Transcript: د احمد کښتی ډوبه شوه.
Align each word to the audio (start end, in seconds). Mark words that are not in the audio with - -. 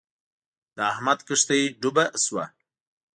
د 0.75 0.77
احمد 0.91 1.19
کښتی 1.27 1.61
ډوبه 1.81 2.05
شوه. 2.23 2.45